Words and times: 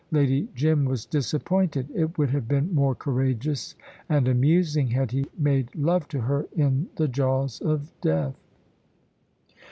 Lady 0.09 0.49
Jim 0.55 0.83
was 0.85 1.05
disappointed. 1.05 1.87
It 1.93 2.17
would 2.17 2.31
have 2.31 2.47
been 2.47 2.73
more 2.73 2.95
courageous 2.95 3.75
and 4.09 4.27
amusing 4.27 4.87
had 4.87 5.11
he 5.11 5.27
made 5.37 5.75
love 5.75 6.07
to 6.07 6.21
her 6.21 6.47
in 6.55 6.89
the 6.95 7.07
jaws 7.07 7.61
of 7.61 7.93
death. 8.01 8.35